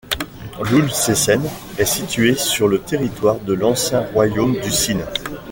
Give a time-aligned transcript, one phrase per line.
[0.59, 1.47] Loul Sessène
[1.77, 5.05] est situé sur le territoire de l'ancien royaume du Sine.